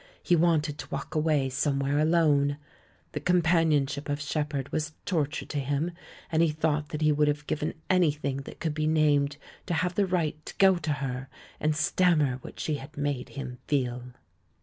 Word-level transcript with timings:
He 0.23 0.35
wanted 0.35 0.79
to 0.79 0.89
walk 0.89 1.13
away 1.13 1.47
somewhere 1.49 1.99
alone. 1.99 2.57
The 3.11 3.19
compan 3.19 3.67
ionship 3.69 4.09
of 4.09 4.19
Shepherd 4.19 4.71
was 4.71 4.93
torture 5.05 5.45
to 5.45 5.61
liim, 5.61 5.93
and 6.31 6.41
he 6.41 6.49
thought 6.49 6.89
that 6.89 7.03
he 7.03 7.11
would 7.11 7.27
have 7.27 7.45
given 7.45 7.75
anything 7.87 8.37
that 8.37 8.59
could 8.59 8.73
be 8.73 8.87
named 8.87 9.37
to 9.67 9.75
have 9.75 9.93
the 9.93 10.07
right 10.07 10.43
to 10.47 10.55
go 10.57 10.77
to 10.77 10.93
her 10.93 11.27
and 11.59 11.75
stammer 11.75 12.39
what 12.41 12.59
she 12.59 12.77
had 12.77 12.97
made 12.97 13.29
him 13.37 13.59
feel. 13.67 14.05